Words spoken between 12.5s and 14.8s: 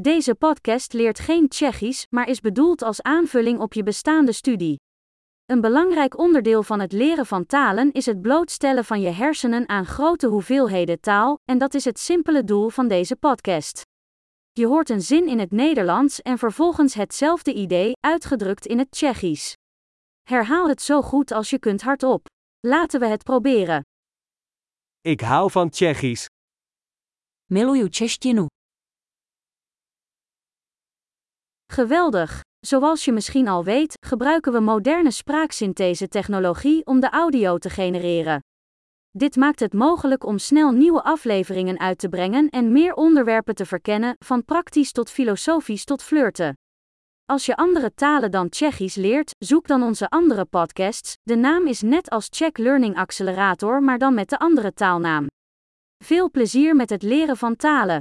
van deze podcast. Je